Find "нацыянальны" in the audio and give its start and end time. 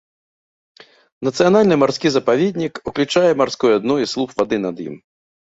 1.27-1.75